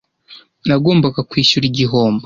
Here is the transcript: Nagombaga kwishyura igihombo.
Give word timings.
Nagombaga 0.67 1.19
kwishyura 1.29 1.65
igihombo. 1.71 2.19